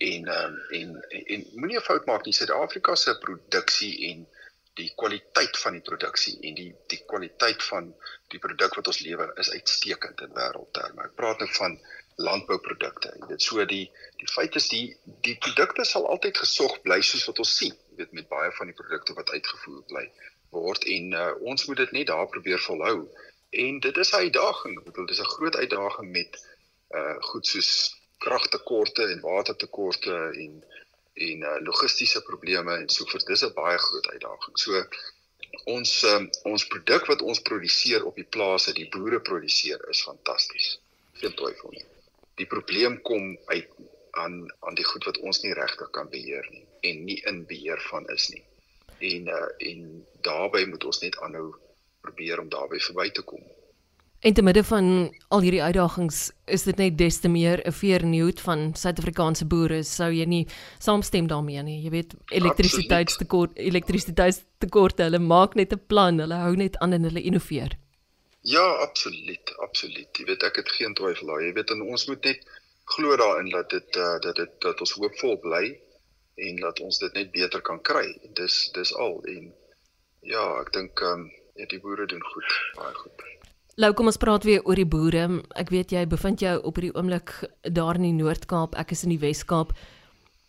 En 0.00 0.28
um, 0.32 0.54
en 0.78 0.92
en, 1.08 1.24
en 1.34 1.46
moenie 1.60 1.78
'n 1.78 1.86
fout 1.88 2.06
maak 2.08 2.24
nie 2.24 2.32
Suid-Afrika 2.36 2.94
se 2.96 3.18
produksie 3.20 3.92
en 4.10 4.26
die 4.78 4.92
kwaliteit 4.96 5.58
van 5.60 5.76
die 5.76 5.84
produksie 5.84 6.36
en 6.48 6.54
die 6.56 6.70
die 6.92 7.00
kwaliteit 7.12 7.62
van 7.68 7.90
die 8.32 8.40
produk 8.40 8.76
wat 8.78 8.88
ons 8.92 9.00
lewer 9.04 9.32
is 9.42 9.50
uitstekend 9.50 10.22
in 10.26 10.32
wêreldterme. 10.38 11.04
Ek 11.04 11.16
praat 11.20 11.42
nou 11.44 11.50
van 11.58 11.76
landbouprodukte. 12.20 13.12
Jy 13.18 13.28
weet 13.32 13.44
so 13.44 13.64
die 13.74 13.84
die 14.22 14.30
feit 14.32 14.56
is 14.60 14.68
die 14.72 14.84
die 15.26 15.36
produkte 15.46 15.84
sal 15.84 16.08
altyd 16.14 16.40
gesog 16.44 16.80
bly 16.86 17.00
soos 17.04 17.26
wat 17.28 17.44
ons 17.44 17.56
sien. 17.60 17.76
Jy 17.90 18.00
weet 18.02 18.16
met 18.20 18.28
baie 18.32 18.52
van 18.58 18.72
die 18.72 18.78
produkte 18.80 19.16
wat 19.18 19.32
uitgevoer 19.36 19.84
bly 19.92 20.06
word 20.56 20.84
en 20.96 21.12
uh, 21.14 21.30
ons 21.46 21.66
moet 21.68 21.78
dit 21.84 21.92
net 22.00 22.08
daar 22.10 22.26
probeer 22.28 22.60
volhou. 22.64 22.98
En 23.50 23.80
dit 23.80 23.96
is 23.96 24.12
'n 24.12 24.24
uitdaging. 24.26 24.78
Ek 24.78 24.84
bedoel 24.84 25.12
dis 25.12 25.20
'n 25.20 25.34
groot 25.36 25.56
uitdaging 25.56 26.12
met 26.12 26.44
uh 26.94 27.16
goed 27.30 27.46
soos 27.46 27.99
kragtekorte 28.24 29.08
en 29.12 29.24
watertekorte 29.24 30.16
en 30.44 30.60
en 31.20 31.42
uh, 31.44 31.56
logistiese 31.66 32.22
probleme 32.24 32.76
en 32.80 32.88
so 32.88 33.04
voort. 33.10 33.26
Dis 33.26 33.44
'n 33.44 33.52
baie 33.56 33.78
groot 33.78 34.06
uitdaging. 34.14 34.58
So 34.58 34.84
ons 35.64 36.02
um, 36.12 36.30
ons 36.48 36.66
produk 36.72 37.06
wat 37.12 37.22
ons 37.22 37.42
produseer 37.50 38.04
op 38.06 38.16
die 38.16 38.30
plase, 38.36 38.72
die 38.72 38.88
boere 38.88 39.20
produseer 39.20 39.88
is 39.90 40.04
fantasties. 40.08 40.78
Geen 41.20 41.34
twyfel 41.34 41.74
nie 41.76 41.88
die 42.40 42.48
probleem 42.48 43.00
kom 43.04 43.34
uit 43.52 43.68
aan 44.20 44.36
aan 44.66 44.76
die 44.78 44.86
goed 44.88 45.04
wat 45.08 45.20
ons 45.28 45.42
nie 45.44 45.52
regtig 45.56 45.90
kan 45.96 46.08
beheer 46.12 46.46
nie 46.50 46.64
en 46.88 47.02
nie 47.08 47.18
in 47.30 47.42
beheer 47.50 47.80
van 47.90 48.08
is 48.14 48.28
nie. 48.34 48.42
En 49.10 49.28
uh 49.38 49.48
en 49.70 49.82
daarbey 50.26 50.64
moet 50.70 50.84
ons 50.90 51.00
net 51.04 51.18
aanhou 51.26 51.48
probeer 52.04 52.40
om 52.42 52.48
daarbey 52.52 52.80
verby 52.86 53.08
te 53.16 53.24
kom. 53.32 53.44
En 54.20 54.34
te 54.34 54.42
midde 54.42 54.64
van 54.64 55.16
al 55.28 55.40
hierdie 55.40 55.62
uitdagings 55.62 56.16
is 56.44 56.66
dit 56.68 56.76
net 56.76 56.98
des 56.98 57.16
te 57.20 57.28
meer 57.28 57.62
'n 57.66 57.72
veer 57.72 58.02
in 58.04 58.10
die 58.10 58.22
hoed 58.22 58.40
van 58.40 58.74
Suid-Afrikaanse 58.76 59.46
boere 59.46 59.82
sou 59.82 60.10
jy 60.12 60.24
nie 60.24 60.46
saamstem 60.78 61.26
daarmee 61.26 61.62
nie. 61.62 61.80
Jy 61.82 61.90
weet 61.90 62.12
elektrisiteitstekort 62.28 63.56
elektrisiteitstekort 63.56 64.98
hulle 64.98 65.18
maak 65.18 65.54
net 65.54 65.72
'n 65.72 65.80
plan, 65.86 66.18
hulle 66.18 66.34
hou 66.34 66.54
net 66.56 66.76
aan 66.78 66.92
en 66.92 67.02
hulle 67.02 67.22
innoveer. 67.22 67.78
Ja, 68.42 68.66
absoluut, 68.84 69.54
absoluut. 69.56 70.18
Jy 70.18 70.24
weet 70.24 70.42
ek 70.42 70.56
het 70.56 70.68
geen 70.68 70.94
twyfel 70.94 71.26
daar. 71.26 71.42
Jy 71.42 71.52
weet 71.52 71.70
ons 71.70 72.06
moet 72.06 72.24
net 72.24 72.46
glo 72.84 73.16
daarin 73.16 73.50
dat 73.50 73.70
dit 73.70 73.96
uh, 73.96 74.20
dat 74.20 74.36
dit 74.36 74.60
dat 74.60 74.80
ons 74.80 74.92
hoopvol 74.92 75.36
bly 75.38 75.80
en 76.34 76.56
dat 76.56 76.80
ons 76.80 76.98
dit 76.98 77.12
net 77.12 77.32
beter 77.32 77.60
kan 77.60 77.80
kry. 77.82 78.20
Dis 78.34 78.68
dis 78.72 78.94
al 78.94 79.22
en 79.24 79.54
ja, 80.20 80.60
ek 80.60 80.72
dink 80.72 81.00
ehm 81.00 81.20
um, 81.20 81.30
ja, 81.54 81.66
die 81.66 81.80
boere 81.80 82.06
doen 82.06 82.24
goed, 82.24 82.52
baie 82.76 82.94
goed. 82.94 83.39
Lou, 83.80 83.94
kom 83.96 84.10
ons 84.10 84.18
praat 84.20 84.44
weer 84.44 84.60
oor 84.68 84.76
die 84.76 84.88
boere. 84.92 85.22
Ek 85.56 85.70
weet 85.72 85.94
jy 85.94 86.02
bevind 86.04 86.42
jou 86.44 86.50
op 86.68 86.76
hierdie 86.76 86.92
oomblik 86.92 87.30
daar 87.72 87.96
in 87.96 88.02
die 88.04 88.16
Noord-Kaap, 88.18 88.74
ek 88.76 88.90
is 88.92 89.06
in 89.06 89.14
die 89.14 89.20
Wes-Kaap. 89.22 89.70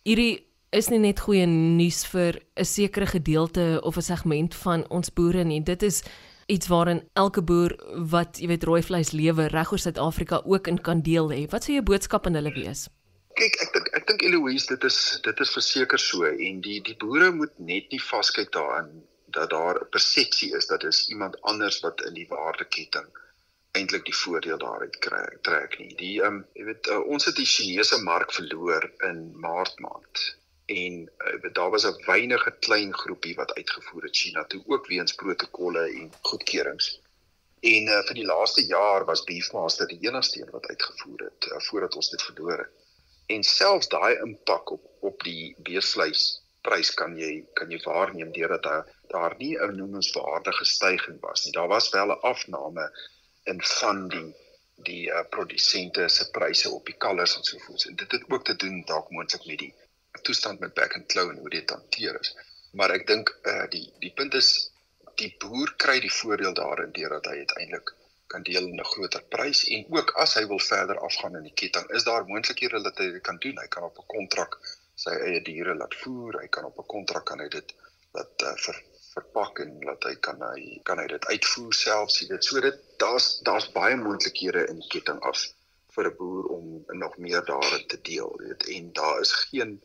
Hierdie 0.04 0.42
is 0.76 0.90
nie 0.92 0.98
net 1.00 1.22
goeie 1.24 1.46
nuus 1.48 2.02
vir 2.12 2.36
'n 2.60 2.66
sekere 2.68 3.06
gedeelte 3.08 3.80
of 3.88 3.96
'n 3.96 4.04
segment 4.04 4.54
van 4.64 4.84
ons 4.90 5.08
boere 5.08 5.44
nie. 5.44 5.62
Dit 5.64 5.82
is 5.82 6.02
iets 6.46 6.68
waarin 6.68 7.00
elke 7.16 7.40
boer 7.40 7.72
wat 7.96 8.36
jy 8.36 8.48
weet 8.48 8.64
rooi 8.64 8.82
vleis 8.82 9.12
lewer 9.12 9.48
reg 9.48 9.72
oor 9.72 9.78
Suid-Afrika 9.78 10.42
ook 10.44 10.66
in 10.66 10.78
kan 10.78 11.00
deel 11.00 11.30
hê. 11.30 11.48
Wat 11.48 11.64
sou 11.64 11.72
jou 11.72 11.82
boodskap 11.82 12.26
aan 12.26 12.34
hulle 12.34 12.52
wees? 12.52 12.90
Kyk, 13.34 13.56
ek 13.62 13.72
dink 13.72 13.88
ek 13.96 14.06
dink 14.06 14.22
Eloise, 14.22 14.66
dit 14.66 14.84
is 14.84 15.20
dit 15.22 15.40
is 15.40 15.50
verseker 15.50 15.98
so 15.98 16.24
en 16.24 16.60
die 16.60 16.82
die 16.82 16.96
boere 16.98 17.32
moet 17.32 17.58
net 17.58 17.88
nie 17.90 18.02
vaskyk 18.10 18.52
daarin 18.52 19.08
dat 19.32 19.50
daar 19.50 19.80
'n 19.80 19.88
persepsie 19.90 20.52
is 20.54 20.66
dat 20.66 20.80
dis 20.80 21.08
iemand 21.08 21.40
anders 21.40 21.80
wat 21.80 22.04
in 22.04 22.14
die 22.14 22.28
waardeketting 22.28 23.08
eintlik 23.78 24.04
die 24.04 24.16
voordeel 24.16 24.58
daaruit 24.58 24.96
kry 25.04 25.24
trek 25.48 25.78
nie. 25.80 25.92
Die 25.96 26.14
ehm 26.20 26.40
um, 26.40 26.44
jy 26.58 26.64
weet 26.68 26.88
uh, 26.92 27.00
ons 27.14 27.24
het 27.28 27.36
die 27.40 27.48
Chinese 27.48 27.98
mark 28.08 28.32
verloor 28.36 28.88
in 29.08 29.22
Maart 29.44 29.78
maand 29.84 30.24
en 30.72 30.98
uh, 31.28 31.52
daar 31.58 31.70
was 31.70 31.86
'n 31.88 32.04
weinige 32.06 32.52
klein 32.66 32.92
groepie 33.02 33.34
wat 33.38 33.54
uitgevoer 33.54 34.02
het 34.08 34.16
China 34.16 34.44
toe 34.44 34.62
ook 34.66 34.86
weens 34.86 35.14
protokolle 35.22 35.86
en 35.88 36.12
goedkeurings. 36.20 37.00
En 37.60 37.88
uh, 37.94 38.02
vir 38.08 38.14
die 38.20 38.28
laaste 38.34 38.66
jaar 38.66 39.04
was 39.04 39.24
Beefmaster 39.24 39.88
die 39.88 40.00
enigste 40.08 40.40
een 40.40 40.50
wat 40.50 40.66
uitgevoer 40.66 41.24
het 41.28 41.50
uh, 41.50 41.60
voordat 41.68 41.94
ons 41.94 42.10
dit 42.10 42.22
verloor 42.22 42.58
het. 42.58 42.70
En 43.26 43.42
selfs 43.42 43.88
daai 43.88 44.16
impak 44.16 44.70
op 44.70 44.88
op 45.00 45.22
die 45.24 45.54
beesvleis 45.58 46.42
prys 46.62 46.92
kan 46.94 47.16
jy 47.18 47.32
kan 47.58 47.70
jy 47.70 47.80
waarneem 47.84 48.32
deurdat 48.32 48.62
daar 48.62 48.84
daar 49.08 49.34
nie 49.38 49.56
'n 49.58 49.76
noemenswaardige 49.76 50.64
stygings 50.64 51.20
was 51.20 51.44
nie. 51.44 51.52
Daar 51.52 51.68
was 51.68 51.90
wel 51.90 52.06
'n 52.06 52.20
afname 52.32 52.92
in 53.44 53.62
van 53.62 54.08
die 54.08 54.28
die 54.82 55.10
uh, 55.10 55.22
produsente 55.30 56.08
se 56.08 56.30
pryse 56.34 56.70
op 56.70 56.86
die 56.86 56.96
kalvers 56.98 57.36
en 57.36 57.44
so 57.46 57.58
voort. 57.58 57.84
En 57.84 57.96
dit 57.96 58.12
het 58.12 58.24
ook 58.28 58.44
te 58.44 58.56
doen 58.56 58.82
dalk 58.86 59.10
moontlik 59.10 59.44
met 59.46 59.58
die 59.58 59.74
toestand 60.26 60.60
met 60.60 60.74
back 60.74 60.96
and 60.96 61.06
claw 61.06 61.30
en 61.30 61.38
hoe 61.38 61.50
dit 61.50 61.70
hanteer 61.70 62.18
is. 62.20 62.34
Maar 62.72 62.94
ek 62.98 63.06
dink 63.06 63.30
uh, 63.42 63.66
die 63.70 63.84
die 64.02 64.12
punt 64.18 64.34
is 64.34 64.50
die 65.20 65.30
boer 65.44 65.74
kry 65.84 65.98
die 66.00 66.12
voordeel 66.12 66.54
daarin 66.56 66.92
deurdat 66.96 67.28
hy 67.30 67.42
uiteindelik 67.44 67.94
kan 68.32 68.44
deel 68.48 68.66
in 68.66 68.80
'n 68.80 68.90
groter 68.94 69.22
prys 69.34 69.64
en 69.76 69.84
ook 69.96 70.14
as 70.24 70.34
hy 70.38 70.44
wil 70.52 70.62
verder 70.66 70.98
afgaan 71.08 71.36
in 71.36 71.48
die 71.48 71.58
ketting, 71.62 71.90
is 71.98 72.04
daar 72.04 72.24
moontlikhede 72.26 72.82
dat 72.82 72.98
hy 72.98 73.10
dit 73.16 73.22
kan 73.28 73.38
doen. 73.44 73.58
Hy 73.60 73.68
kan 73.68 73.84
op 73.88 73.98
'n 73.98 74.08
kontrak 74.16 74.58
sy 74.94 75.14
eie 75.26 75.42
diere 75.42 75.74
laat 75.74 75.94
voer, 76.04 76.40
hy 76.40 76.48
kan 76.48 76.64
op 76.64 76.78
'n 76.78 76.92
kontrak 76.94 77.24
kan 77.26 77.44
hy 77.44 77.48
dit 77.48 77.74
laat 78.16 78.42
uh, 78.42 78.56
ver 78.64 78.82
verpak 79.14 79.58
en 79.64 79.72
laat 79.86 80.04
hy 80.08 80.14
kan 80.26 80.40
hy 80.48 80.78
kan 80.88 81.00
hy 81.02 81.06
dit 81.12 81.26
uitvoer 81.32 81.74
selfs, 81.76 82.20
jy 82.20 82.28
weet. 82.32 82.44
So 82.48 82.60
dit 82.64 82.78
daar's 83.02 83.28
daar's 83.48 83.68
baie 83.74 83.96
moontlikhede 84.00 84.66
in 84.72 84.82
ketting 84.94 85.20
af 85.30 85.46
vir 85.94 86.08
'n 86.08 86.16
boer 86.18 86.44
om 86.56 86.84
nog 87.04 87.16
meer 87.18 87.44
daarin 87.44 87.86
te 87.86 88.00
deel, 88.10 88.32
weet. 88.44 88.68
En 88.76 88.92
daar 88.92 89.20
is 89.20 89.32
geen 89.32 89.80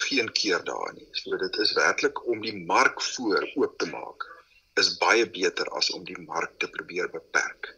geen 0.00 0.32
keer 0.32 0.64
daar 0.64 0.92
nie. 0.94 1.08
So 1.12 1.36
dit 1.36 1.56
is 1.64 1.72
werklik 1.72 2.26
om 2.26 2.40
die 2.40 2.56
mark 2.66 3.02
voor 3.02 3.48
oop 3.54 3.78
te 3.78 3.86
maak 3.86 4.28
is 4.80 4.96
baie 4.98 5.26
beter 5.30 5.68
as 5.76 5.90
om 5.96 6.04
die 6.04 6.18
mark 6.18 6.52
te 6.58 6.68
probeer 6.68 7.10
beperk. 7.12 7.74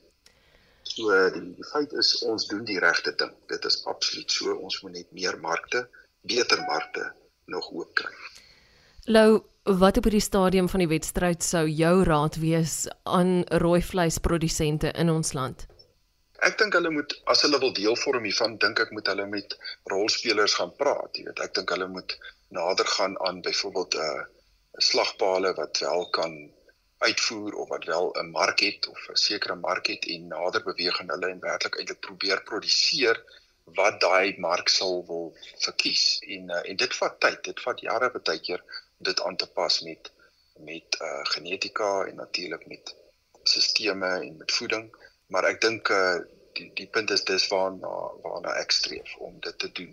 So 0.83 1.15
die, 1.35 1.43
die 1.57 1.67
feit 1.73 1.93
is 1.93 2.12
ons 2.27 2.47
doen 2.51 2.65
die 2.69 2.79
regte 2.79 3.15
ding. 3.23 3.33
Dit 3.51 3.65
is 3.65 3.81
absoluut 3.91 4.31
so. 4.31 4.55
Ons 4.55 4.81
moet 4.83 4.99
net 4.99 5.11
meer 5.19 5.39
markte, 5.41 5.89
beter 6.21 6.62
markte 6.69 7.12
nog 7.47 7.71
oop 7.73 7.95
kry. 7.95 8.12
Lou, 9.11 9.42
wat 9.62 9.97
op 9.97 10.04
hierdie 10.04 10.23
stadium 10.23 10.68
van 10.68 10.85
die 10.85 10.90
wedstryd 10.90 11.42
sou 11.42 11.66
jou 11.66 12.04
raad 12.06 12.37
wees 12.38 12.87
aan 13.02 13.42
rooi 13.62 13.82
vleisprodusente 13.82 14.92
in 14.94 15.11
ons 15.11 15.32
land? 15.32 15.66
ek 16.47 16.56
dink 16.59 16.75
hulle 16.75 16.90
moet 16.90 17.12
as 17.32 17.42
hulle 17.47 17.59
wil 17.62 17.73
deel 17.76 17.97
vorm 17.99 18.25
hiervan 18.26 18.56
dink 18.62 18.80
ek 18.85 18.90
moet 18.94 19.09
hulle 19.11 19.26
met 19.35 19.54
rolspelers 19.92 20.56
gaan 20.59 20.73
praat 20.78 21.18
jy 21.18 21.26
weet 21.28 21.42
ek 21.44 21.52
dink 21.59 21.75
hulle 21.75 21.87
moet 21.97 22.14
nader 22.56 22.88
gaan 22.94 23.14
aan 23.28 23.38
byvoorbeeld 23.47 23.99
'n 23.99 24.09
uh, 24.09 24.25
slagpale 24.88 25.52
wat 25.59 25.82
wel 25.85 26.06
kan 26.18 26.35
uitvoer 27.06 27.54
of 27.62 27.71
wat 27.75 27.87
wel 27.92 28.11
'n 28.23 28.35
mark 28.38 28.64
het 28.66 28.88
of 28.94 29.06
'n 29.11 29.23
sekere 29.26 29.56
mark 29.68 29.87
het 29.94 30.06
en 30.14 30.28
nader 30.35 30.66
beweeg 30.71 30.99
en 31.00 31.14
hulle 31.14 31.30
en 31.35 31.47
werklik 31.47 31.78
eintlik 31.78 32.02
probeer 32.09 32.42
produseer 32.50 33.23
wat 33.78 34.00
daai 34.00 34.35
mark 34.49 34.68
sal 34.68 35.04
wil 35.11 35.26
verkies 35.66 36.06
en 36.37 36.50
uh, 36.50 36.62
en 36.71 36.76
dit 36.76 36.99
vat 37.02 37.21
tyd 37.26 37.44
dit 37.50 37.66
vat 37.66 37.87
jare 37.90 38.11
baie 38.18 38.40
keer 38.49 38.66
dit 39.02 39.23
aan 39.23 39.37
te 39.37 39.47
pas 39.47 39.80
met 39.80 40.11
met 40.62 40.99
uh, 41.00 41.25
genetika 41.35 42.04
en 42.04 42.14
natuurlik 42.16 42.66
met 42.66 42.94
sisteme 43.42 44.06
en 44.06 44.37
met 44.37 44.52
voeding 44.52 44.90
maar 45.32 45.49
ek 45.49 45.61
dink 45.64 45.88
uh 45.88 46.21
die 46.52 46.68
die 46.76 46.88
punt 46.94 47.11
is 47.11 47.25
dis 47.25 47.47
waarna 47.49 47.92
waarna 48.25 48.56
ek 48.61 48.75
streef 48.76 49.14
om 49.26 49.38
dit 49.40 49.59
te 49.59 49.71
doen. 49.78 49.92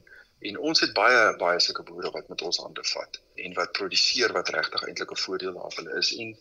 En 0.50 0.58
ons 0.72 0.82
het 0.84 0.92
baie 0.96 1.22
baie 1.40 1.60
sulke 1.64 1.86
boere 1.88 2.12
wat 2.16 2.28
met 2.32 2.42
ons 2.48 2.60
hande 2.64 2.84
vat 2.94 3.20
en 3.46 3.56
wat 3.60 3.72
produseer 3.78 4.34
wat 4.36 4.52
regtig 4.56 4.84
eintlik 4.88 5.14
'n 5.16 5.24
voordeel 5.24 5.56
daar 5.60 5.72
vir 5.76 5.84
hulle 5.84 6.02
is 6.04 6.12
en 6.24 6.36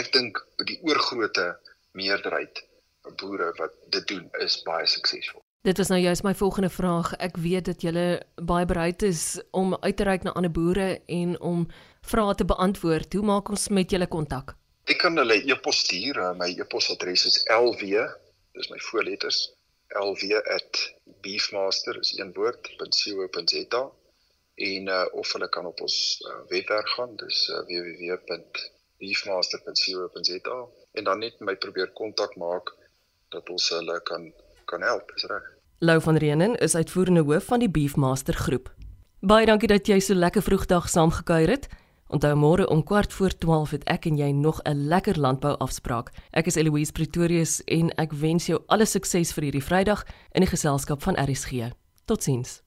ek 0.00 0.10
dink 0.16 0.42
die 0.70 0.80
oorgrootste 0.82 1.46
meerderheid 2.02 2.64
boere 3.22 3.52
wat 3.58 3.78
dit 3.94 4.06
doen 4.08 4.26
is 4.46 4.58
baie 4.66 4.86
suksesvol. 4.86 5.42
Dit 5.62 5.78
is 5.78 5.88
nou 5.92 6.00
juist 6.00 6.22
my 6.22 6.34
volgende 6.34 6.70
vraag. 6.70 7.14
Ek 7.16 7.36
weet 7.36 7.64
dat 7.64 7.82
julle 7.82 8.22
baie 8.34 8.66
bereid 8.66 9.02
is 9.02 9.40
om 9.50 9.76
uit 9.80 9.96
te 9.96 10.04
reik 10.08 10.22
na 10.22 10.32
ander 10.32 10.50
boere 10.50 11.00
en 11.06 11.40
om 11.40 11.66
vrae 12.00 12.34
te 12.34 12.44
beantwoord. 12.44 13.12
Hoe 13.12 13.24
maak 13.24 13.48
ons 13.48 13.68
met 13.68 13.90
julle 13.90 14.06
kontak? 14.06 14.56
Ek 14.90 14.98
kan 14.98 15.16
hulle 15.16 15.36
e-pos 15.46 15.84
stuur. 15.84 16.18
My 16.36 16.50
e-posadres 16.56 17.26
is 17.26 17.44
lw 17.46 18.08
dis 18.52 18.70
my 18.70 18.78
voorletters 18.90 19.54
lw@beefmaster 19.88 21.98
is 21.98 22.18
een 22.18 22.32
woord.co.za 22.32 23.90
en 24.54 24.88
uh, 24.88 25.04
of 25.12 25.32
hulle 25.32 25.48
kan 25.48 25.66
op 25.66 25.80
ons 25.80 26.22
uh, 26.26 26.32
webwerf 26.48 26.88
gaan 26.96 27.16
dis 27.16 27.48
uh, 27.48 27.56
www.beefmaster.co.za 27.68 30.66
en 30.92 31.04
dan 31.04 31.18
net 31.18 31.40
my 31.40 31.56
probeer 31.56 31.92
kontak 31.92 32.36
maak 32.36 32.74
dat 33.28 33.50
ons 33.50 33.68
hulle 33.68 34.02
kan 34.02 34.32
kan 34.64 34.82
help 34.82 35.12
is 35.16 35.24
reg 35.24 35.42
Lou 35.78 36.00
van 36.00 36.16
Reenen 36.16 36.56
is 36.56 36.74
uitvoerende 36.74 37.20
hoof 37.20 37.44
van 37.44 37.58
die 37.58 37.70
Beefmaster 37.70 38.34
groep 38.34 38.74
Baie 39.20 39.46
dankie 39.46 39.68
dat 39.68 39.86
jy 39.86 40.00
so 40.00 40.14
lekker 40.14 40.42
vroegdag 40.42 40.88
saamgekuier 40.88 41.48
het 41.56 41.68
Onthou 42.10 42.34
môre 42.34 42.66
om 42.66 42.82
kwart 42.82 43.12
voor 43.12 43.30
12 43.38 43.70
het 43.70 43.84
ek 43.86 44.08
en 44.10 44.16
jy 44.18 44.30
nog 44.34 44.58
'n 44.66 44.88
lekker 44.88 45.18
landbou 45.18 45.54
afspraak. 45.58 46.10
Ek 46.32 46.46
is 46.46 46.56
Eloise 46.56 46.92
Pretorius 46.92 47.62
en 47.64 47.90
ek 47.96 48.12
wens 48.12 48.46
jou 48.46 48.62
alle 48.66 48.86
sukses 48.86 49.32
vir 49.32 49.44
hierdie 49.44 49.62
Vrydag 49.62 50.04
in 50.32 50.40
die 50.40 50.50
geselskap 50.50 51.02
van 51.02 51.14
RSG. 51.14 51.70
Totsiens. 52.04 52.62